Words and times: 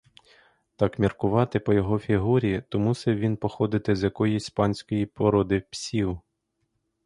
Так 0.75 0.99
міркувати 0.99 1.59
по 1.59 1.73
його 1.73 1.99
фігурі, 1.99 2.63
то 2.69 2.79
мусив 2.79 3.15
він 3.17 3.37
походити 3.37 3.95
з 3.95 4.03
якоїсь 4.03 4.49
панської 4.49 5.05
породи 5.05 5.59
псів. 5.61 6.19